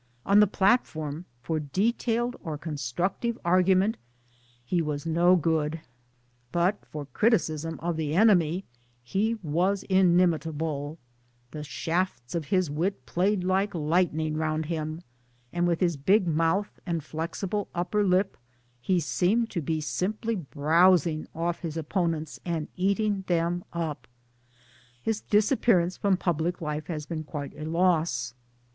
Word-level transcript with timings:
On 0.25 0.39
the 0.39 0.47
platform 0.47 1.25
for 1.43 1.59
detailed 1.59 2.35
or 2.41 2.57
constructive 2.57 3.37
argu 3.45 3.77
ment 3.77 3.97
he 4.65 4.81
was 4.81 5.05
no 5.05 5.35
good, 5.35 5.79
but 6.51 6.83
for 6.87 7.05
criticism 7.05 7.79
of 7.83 7.97
the 7.97 8.15
enemy 8.15 8.65
he 9.03 9.35
was 9.43 9.83
inimitable 9.83 10.97
the 11.51 11.63
shafts 11.63 12.33
of 12.33 12.45
his 12.45 12.67
wit 12.67 13.05
played 13.05 13.43
like 13.43 13.75
lightning 13.75 14.35
round 14.37 14.65
him, 14.65 15.03
and 15.53 15.67
with 15.67 15.81
his 15.81 15.97
big 15.97 16.25
mouth 16.25 16.79
and 16.83 17.03
flexible 17.03 17.67
upper 17.75 18.03
lip 18.03 18.37
he 18.81 18.99
seemed 18.99 19.51
to 19.51 19.61
be 19.61 19.79
simply 19.79 20.33
browsing 20.35 21.27
off 21.35 21.59
his 21.59 21.77
opponents 21.77 22.39
and 22.43 22.69
eating 22.75 23.23
them 23.27 23.63
up. 23.71 24.07
His 24.99 25.21
disappearance 25.21 25.95
from 25.95 26.17
public 26.17 26.59
life 26.59 26.87
has 26.87 27.05
been 27.05 27.23
quite 27.23 27.53
a 27.55 27.65
loss. 27.65 28.33